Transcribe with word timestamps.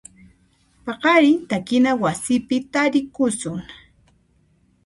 Paqarin 0.85 1.37
takina 1.51 1.91
wasipi 2.01 2.57
tarikusun. 2.71 3.59